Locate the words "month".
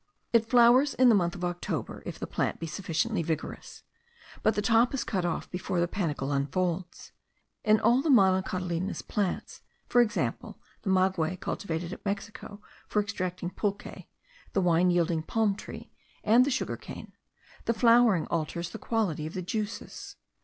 1.13-1.35